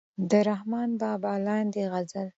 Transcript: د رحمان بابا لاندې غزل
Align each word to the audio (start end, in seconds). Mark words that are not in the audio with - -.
د 0.29 0.31
رحمان 0.49 0.89
بابا 1.01 1.33
لاندې 1.47 1.83
غزل 1.91 2.27